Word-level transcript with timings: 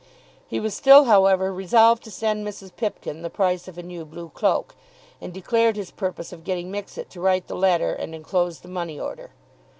He 0.47 0.59
was 0.59 0.73
still 0.73 1.03
however 1.03 1.53
resolved 1.53 2.01
to 2.05 2.09
send 2.09 2.43
Mrs. 2.43 2.75
Pipkin 2.75 3.21
the 3.21 3.29
price 3.29 3.67
of 3.67 3.77
a 3.77 3.83
new 3.83 4.03
blue 4.03 4.29
cloak, 4.29 4.73
and 5.21 5.31
declared 5.31 5.75
his 5.75 5.91
purpose 5.91 6.33
of 6.33 6.43
getting 6.43 6.71
Mixet 6.71 7.09
to 7.09 7.21
write 7.21 7.45
the 7.45 7.53
letter 7.53 7.93
and 7.93 8.15
enclose 8.15 8.61
the 8.61 8.67
money 8.67 8.99
order. 8.99 9.29